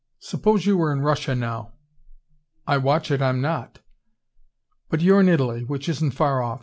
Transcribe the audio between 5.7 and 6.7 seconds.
isn't far off.